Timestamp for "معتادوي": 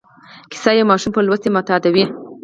1.55-2.05